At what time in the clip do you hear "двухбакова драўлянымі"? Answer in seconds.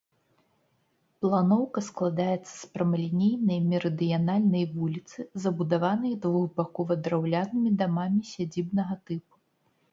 6.27-7.69